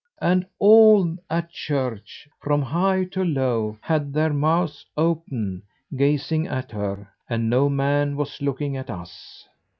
[0.19, 5.61] And all at church, from high to low, had their mouths open,
[5.95, 9.47] gazing at her, and no man was looking at us."